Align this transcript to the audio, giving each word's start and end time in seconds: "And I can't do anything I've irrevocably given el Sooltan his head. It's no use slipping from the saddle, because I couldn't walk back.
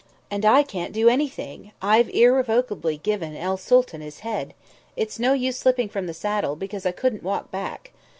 "And 0.31 0.45
I 0.47 0.63
can't 0.63 0.93
do 0.93 1.09
anything 1.09 1.73
I've 1.79 2.09
irrevocably 2.09 2.97
given 2.97 3.37
el 3.37 3.55
Sooltan 3.55 4.01
his 4.01 4.21
head. 4.21 4.55
It's 4.95 5.19
no 5.19 5.33
use 5.33 5.59
slipping 5.59 5.89
from 5.89 6.07
the 6.07 6.13
saddle, 6.15 6.55
because 6.55 6.87
I 6.87 6.91
couldn't 6.91 7.21
walk 7.21 7.51
back. 7.51 7.91